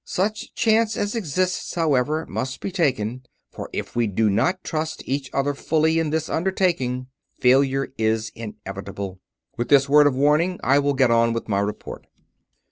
Such 0.03 0.51
chance 0.55 0.97
as 0.97 1.13
exists, 1.13 1.75
however, 1.75 2.25
must 2.25 2.59
be 2.59 2.71
taken, 2.71 3.21
for 3.51 3.69
if 3.71 3.95
we 3.95 4.07
do 4.07 4.31
not 4.31 4.63
trust 4.63 5.03
each 5.05 5.29
other 5.31 5.53
fully 5.53 5.99
in 5.99 6.09
this 6.09 6.27
undertaking, 6.27 7.05
failure 7.39 7.89
is 7.99 8.31
inevitable. 8.33 9.19
With 9.57 9.69
this 9.69 9.87
word 9.87 10.07
of 10.07 10.15
warning 10.15 10.59
I 10.63 10.79
will 10.79 10.95
get 10.95 11.11
on 11.11 11.33
with 11.33 11.47
my 11.47 11.59
report. 11.59 12.07